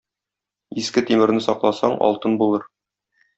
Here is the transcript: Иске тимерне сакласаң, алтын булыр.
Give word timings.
Иске 0.83 1.03
тимерне 1.09 1.43
сакласаң, 1.49 1.95
алтын 2.09 2.39
булыр. 2.41 2.67